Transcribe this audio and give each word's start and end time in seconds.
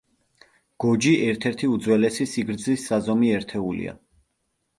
გოჯი 0.85 1.11
ერთ-ერთი 1.25 1.69
უძველესი 1.73 2.27
სიგრძის 2.33 2.87
საზომი 2.93 3.31
ერთეულია. 3.37 3.97